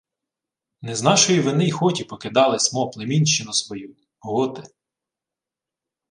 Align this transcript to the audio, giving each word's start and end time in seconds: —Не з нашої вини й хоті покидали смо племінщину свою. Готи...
—Не 0.81 0.95
з 0.95 1.03
нашої 1.03 1.39
вини 1.39 1.67
й 1.67 1.71
хоті 1.71 2.03
покидали 2.03 2.59
смо 2.59 2.89
племінщину 2.89 3.53
свою. 3.53 3.95
Готи... 4.19 4.63